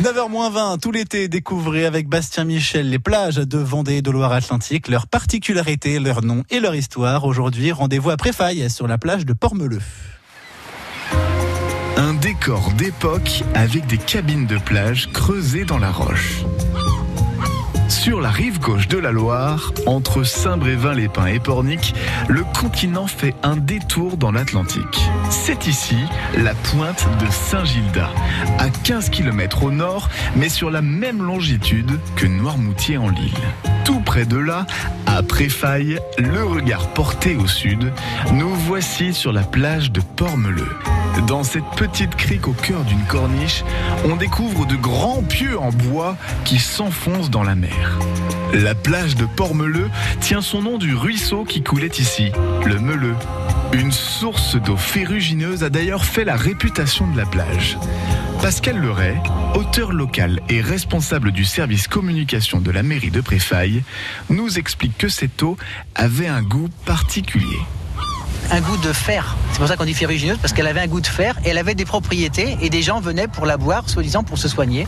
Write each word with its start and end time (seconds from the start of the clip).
9h20, 0.00 0.80
tout 0.80 0.92
l'été, 0.92 1.28
découvrez 1.28 1.84
avec 1.84 2.08
Bastien 2.08 2.44
Michel 2.44 2.88
les 2.88 2.98
plages 2.98 3.36
de 3.36 3.58
Vendée 3.58 3.96
et 3.96 4.02
de 4.02 4.10
Loire-Atlantique, 4.10 4.88
leurs 4.88 5.06
particularités, 5.06 5.98
leur 5.98 6.24
nom 6.24 6.42
et 6.48 6.58
leur 6.58 6.74
histoire. 6.74 7.26
Aujourd'hui, 7.26 7.70
rendez-vous 7.70 8.08
à 8.08 8.16
Préfaille, 8.16 8.70
sur 8.70 8.88
la 8.88 8.96
plage 8.96 9.26
de 9.26 9.34
Pormeleux. 9.34 9.82
Un 11.98 12.14
décor 12.14 12.72
d'époque 12.78 13.42
avec 13.54 13.86
des 13.88 13.98
cabines 13.98 14.46
de 14.46 14.56
plage 14.56 15.10
creusées 15.12 15.66
dans 15.66 15.78
la 15.78 15.92
roche. 15.92 16.44
Sur 18.20 18.26
la 18.26 18.32
rive 18.32 18.60
gauche 18.60 18.86
de 18.86 18.98
la 18.98 19.12
Loire, 19.12 19.72
entre 19.86 20.24
Saint-Brévin-les-Pins 20.24 21.24
et 21.24 21.40
Pornic, 21.40 21.94
le 22.28 22.44
continent 22.60 23.06
fait 23.06 23.34
un 23.42 23.56
détour 23.56 24.18
dans 24.18 24.30
l'Atlantique. 24.30 25.08
C'est 25.30 25.66
ici 25.66 25.96
la 26.36 26.52
pointe 26.52 27.08
de 27.18 27.30
Saint-Gilda, 27.30 28.10
à 28.58 28.68
15 28.68 29.08
km 29.08 29.62
au 29.62 29.70
nord, 29.70 30.10
mais 30.36 30.50
sur 30.50 30.70
la 30.70 30.82
même 30.82 31.22
longitude 31.22 31.98
que 32.14 32.26
Noirmoutier 32.26 32.98
en 32.98 33.08
Lille. 33.08 33.79
Tout 33.90 33.98
près 33.98 34.24
de 34.24 34.36
là, 34.36 34.66
à 35.04 35.20
Préfaille, 35.20 35.98
le 36.16 36.44
regard 36.44 36.86
porté 36.94 37.34
au 37.34 37.48
sud, 37.48 37.92
nous 38.32 38.54
voici 38.54 39.12
sur 39.12 39.32
la 39.32 39.42
plage 39.42 39.90
de 39.90 40.00
Pormeleux. 40.00 40.76
Dans 41.26 41.42
cette 41.42 41.68
petite 41.76 42.14
crique 42.14 42.46
au 42.46 42.52
cœur 42.52 42.84
d'une 42.84 43.02
corniche, 43.06 43.64
on 44.04 44.14
découvre 44.14 44.64
de 44.64 44.76
grands 44.76 45.24
pieux 45.24 45.58
en 45.58 45.70
bois 45.70 46.16
qui 46.44 46.60
s'enfoncent 46.60 47.30
dans 47.30 47.42
la 47.42 47.56
mer. 47.56 47.98
La 48.52 48.76
plage 48.76 49.16
de 49.16 49.24
Pormeleux 49.24 49.90
tient 50.20 50.40
son 50.40 50.62
nom 50.62 50.78
du 50.78 50.94
ruisseau 50.94 51.42
qui 51.42 51.64
coulait 51.64 51.90
ici, 51.98 52.30
le 52.66 52.78
Meleux. 52.78 53.16
Une 53.72 53.90
source 53.90 54.54
d'eau 54.54 54.76
ferrugineuse 54.76 55.64
a 55.64 55.68
d'ailleurs 55.68 56.04
fait 56.04 56.24
la 56.24 56.36
réputation 56.36 57.08
de 57.08 57.16
la 57.16 57.26
plage. 57.26 57.76
Pascal 58.42 58.80
Leray, 58.80 59.20
auteur 59.54 59.92
local 59.92 60.40
et 60.48 60.62
responsable 60.62 61.30
du 61.30 61.44
service 61.44 61.86
communication 61.86 62.60
de 62.60 62.70
la 62.70 62.82
mairie 62.82 63.10
de 63.10 63.20
Préfaille, 63.20 63.82
nous 64.30 64.58
explique 64.58 64.96
que 64.96 65.10
cette 65.10 65.42
eau 65.42 65.58
avait 65.94 66.26
un 66.26 66.42
goût 66.42 66.70
particulier 66.86 67.58
un 68.52 68.60
goût 68.60 68.76
de 68.78 68.92
fer. 68.92 69.36
C'est 69.52 69.58
pour 69.58 69.68
ça 69.68 69.76
qu'on 69.76 69.84
dit 69.84 69.94
ferrugineuse, 69.94 70.38
parce 70.38 70.52
qu'elle 70.52 70.66
avait 70.66 70.80
un 70.80 70.86
goût 70.86 71.00
de 71.00 71.06
fer 71.06 71.38
et 71.44 71.50
elle 71.50 71.58
avait 71.58 71.74
des 71.74 71.84
propriétés 71.84 72.56
et 72.60 72.70
des 72.70 72.82
gens 72.82 73.00
venaient 73.00 73.28
pour 73.28 73.46
la 73.46 73.56
boire, 73.56 73.88
soi-disant 73.88 74.24
pour 74.24 74.38
se 74.38 74.48
soigner. 74.48 74.86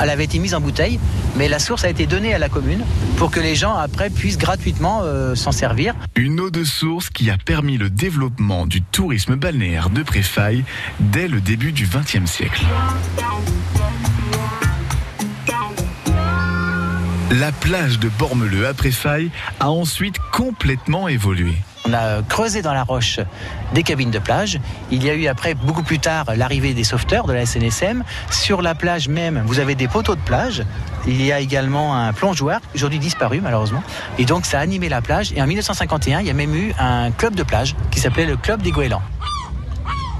Elle 0.00 0.10
avait 0.10 0.24
été 0.24 0.38
mise 0.38 0.54
en 0.54 0.60
bouteille, 0.60 1.00
mais 1.36 1.48
la 1.48 1.58
source 1.58 1.84
a 1.84 1.88
été 1.88 2.06
donnée 2.06 2.34
à 2.34 2.38
la 2.38 2.48
commune 2.48 2.84
pour 3.16 3.30
que 3.30 3.40
les 3.40 3.56
gens 3.56 3.74
après 3.74 4.10
puissent 4.10 4.38
gratuitement 4.38 5.00
euh, 5.02 5.34
s'en 5.34 5.52
servir. 5.52 5.94
Une 6.14 6.38
eau 6.40 6.50
de 6.50 6.64
source 6.64 7.10
qui 7.10 7.30
a 7.30 7.36
permis 7.38 7.76
le 7.76 7.90
développement 7.90 8.66
du 8.66 8.82
tourisme 8.82 9.36
balnéaire 9.36 9.90
de 9.90 10.02
Préfaille 10.02 10.64
dès 11.00 11.28
le 11.28 11.40
début 11.40 11.72
du 11.72 11.86
XXe 11.86 12.30
siècle. 12.30 12.64
La 17.32 17.50
plage 17.50 17.98
de 17.98 18.10
Bormeleux 18.10 18.66
à 18.66 18.74
Préfaille 18.74 19.30
a 19.58 19.70
ensuite 19.70 20.16
complètement 20.32 21.08
évolué. 21.08 21.54
On 21.84 21.92
a 21.92 22.22
creusé 22.22 22.62
dans 22.62 22.74
la 22.74 22.84
roche 22.84 23.18
des 23.74 23.82
cabines 23.82 24.10
de 24.10 24.18
plage. 24.18 24.60
Il 24.90 25.02
y 25.02 25.10
a 25.10 25.14
eu 25.14 25.26
après, 25.26 25.54
beaucoup 25.54 25.82
plus 25.82 25.98
tard, 25.98 26.26
l'arrivée 26.36 26.74
des 26.74 26.84
sauveteurs 26.84 27.26
de 27.26 27.32
la 27.32 27.44
SNSM. 27.44 28.04
Sur 28.30 28.62
la 28.62 28.74
plage 28.74 29.08
même, 29.08 29.42
vous 29.46 29.58
avez 29.58 29.74
des 29.74 29.88
poteaux 29.88 30.14
de 30.14 30.20
plage. 30.20 30.64
Il 31.06 31.20
y 31.20 31.32
a 31.32 31.40
également 31.40 31.96
un 31.96 32.12
plongeoir, 32.12 32.60
aujourd'hui 32.74 33.00
disparu 33.00 33.40
malheureusement. 33.42 33.82
Et 34.18 34.24
donc 34.24 34.46
ça 34.46 34.58
a 34.58 34.62
animé 34.62 34.88
la 34.88 35.02
plage. 35.02 35.32
Et 35.34 35.42
en 35.42 35.46
1951, 35.46 36.20
il 36.20 36.26
y 36.26 36.30
a 36.30 36.34
même 36.34 36.54
eu 36.54 36.72
un 36.78 37.10
club 37.10 37.34
de 37.34 37.42
plage 37.42 37.74
qui 37.90 37.98
s'appelait 38.00 38.26
le 38.26 38.36
Club 38.36 38.62
des 38.62 38.70
Goélands. 38.70 39.02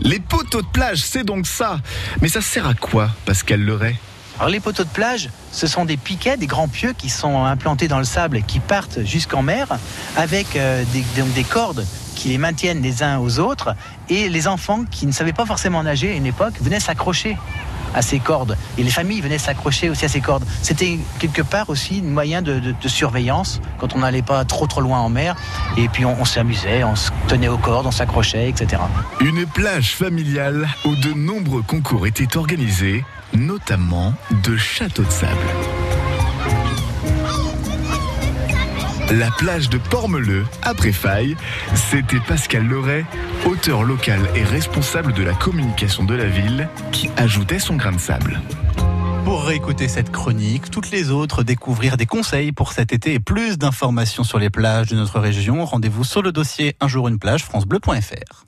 Les 0.00 0.18
poteaux 0.18 0.62
de 0.62 0.66
plage, 0.66 0.98
c'est 0.98 1.24
donc 1.24 1.46
ça. 1.46 1.78
Mais 2.20 2.28
ça 2.28 2.40
sert 2.40 2.66
à 2.66 2.74
quoi, 2.74 3.10
Pascal 3.24 3.60
Leray? 3.60 3.96
Alors 4.38 4.48
les 4.48 4.58
poteaux 4.58 4.82
de 4.82 4.88
plage, 4.88 5.30
ce 5.52 5.68
sont 5.68 5.84
des 5.84 5.96
piquets, 5.96 6.36
des 6.36 6.48
grands 6.48 6.66
pieux 6.66 6.92
qui 6.92 7.08
sont 7.08 7.44
implantés 7.44 7.86
dans 7.86 7.98
le 7.98 8.04
sable 8.04 8.36
et 8.36 8.42
qui 8.42 8.58
partent 8.58 9.04
jusqu'en 9.04 9.42
mer 9.42 9.68
avec 10.16 10.56
euh, 10.56 10.82
des, 10.92 11.04
des 11.22 11.44
cordes 11.44 11.86
qui 12.16 12.28
les 12.28 12.38
maintiennent 12.38 12.82
les 12.82 13.04
uns 13.04 13.18
aux 13.18 13.38
autres. 13.38 13.74
Et 14.08 14.28
les 14.28 14.48
enfants 14.48 14.84
qui 14.90 15.06
ne 15.06 15.12
savaient 15.12 15.32
pas 15.32 15.46
forcément 15.46 15.82
nager 15.84 16.10
à 16.10 16.14
une 16.14 16.26
époque 16.26 16.54
venaient 16.60 16.80
s'accrocher 16.80 17.36
à 17.94 18.02
ces 18.02 18.18
cordes. 18.18 18.56
Et 18.78 18.82
les 18.82 18.90
familles 18.90 19.20
venaient 19.20 19.38
s'accrocher 19.38 19.90
aussi 19.90 20.04
à 20.04 20.08
ces 20.08 20.20
cordes. 20.20 20.44
C'était 20.62 20.98
quelque 21.18 21.42
part 21.42 21.70
aussi 21.70 22.02
un 22.04 22.10
moyen 22.10 22.42
de, 22.42 22.74
surveillance 22.86 23.60
quand 23.78 23.94
on 23.94 24.00
n'allait 24.00 24.22
pas 24.22 24.44
trop 24.44 24.66
trop 24.66 24.80
loin 24.80 24.98
en 24.98 25.08
mer. 25.08 25.34
Et 25.76 25.88
puis 25.88 26.04
on, 26.04 26.20
on 26.20 26.24
s'amusait, 26.24 26.84
on 26.84 26.96
se 26.96 27.10
tenait 27.28 27.48
aux 27.48 27.58
cordes, 27.58 27.86
on 27.86 27.90
s'accrochait, 27.90 28.48
etc. 28.48 28.82
Une 29.20 29.46
plage 29.46 29.94
familiale 29.94 30.68
où 30.84 30.94
de 30.96 31.12
nombreux 31.14 31.62
concours 31.62 32.06
étaient 32.06 32.36
organisés 32.36 33.04
notamment 33.34 34.14
de 34.44 34.56
châteaux 34.56 35.02
de 35.02 35.10
sable. 35.10 35.73
La 39.12 39.30
plage 39.30 39.68
de 39.68 39.76
Pormeleux, 39.76 40.46
après 40.62 40.92
Faille, 40.92 41.36
c'était 41.74 42.20
Pascal 42.26 42.66
Leray, 42.66 43.04
auteur 43.46 43.82
local 43.84 44.20
et 44.34 44.42
responsable 44.42 45.12
de 45.12 45.22
la 45.22 45.34
communication 45.34 46.04
de 46.04 46.14
la 46.14 46.24
ville, 46.24 46.68
qui 46.90 47.10
ajoutait 47.16 47.58
son 47.58 47.76
grain 47.76 47.92
de 47.92 48.00
sable. 48.00 48.40
Pour 49.24 49.44
réécouter 49.44 49.88
cette 49.88 50.10
chronique, 50.10 50.70
toutes 50.70 50.90
les 50.90 51.10
autres, 51.10 51.42
découvrir 51.42 51.96
des 51.96 52.06
conseils 52.06 52.52
pour 52.52 52.72
cet 52.72 52.92
été 52.92 53.14
et 53.14 53.20
plus 53.20 53.58
d'informations 53.58 54.24
sur 54.24 54.38
les 54.38 54.50
plages 54.50 54.88
de 54.88 54.96
notre 54.96 55.20
région, 55.20 55.64
rendez-vous 55.64 56.04
sur 56.04 56.22
le 56.22 56.32
dossier 56.32 56.74
Un 56.80 56.88
jour 56.88 57.06
une 57.08 57.18
plage, 57.18 57.44
francebleu.fr. 57.44 58.46